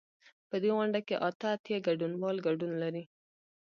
[0.49, 3.03] په دې غونډه کې اته اتیا ګډونوال ګډون لري.